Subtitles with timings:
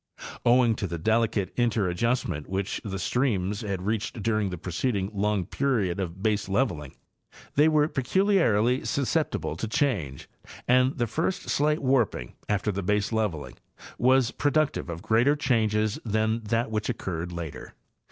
[0.43, 5.99] Owing to the delicate interadjustment which the streams had reached during the preceding long period
[5.99, 6.95] of baseleveling,
[7.53, 10.27] they were peculiarly susceptible to change,
[10.67, 13.57] and the first slight warp _ing, after the baseleveling,
[13.99, 17.75] was productive of greater changes than that which occurred later.